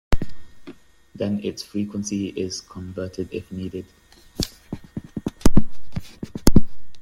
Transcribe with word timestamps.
Then 1.13 1.41
its 1.43 1.61
frequency 1.61 2.29
is 2.29 2.59
converted 2.59 3.29
if 3.31 3.51
needed. 3.51 3.85